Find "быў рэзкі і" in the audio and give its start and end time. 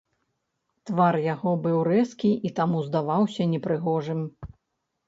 1.65-2.53